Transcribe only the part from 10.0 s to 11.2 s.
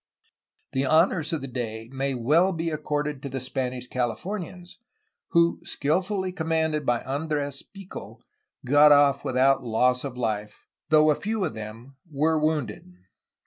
of life, though